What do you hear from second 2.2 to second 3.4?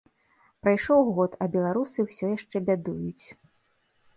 яшчэ бядуюць.